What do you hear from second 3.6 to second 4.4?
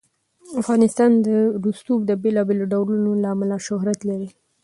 شهرت لري.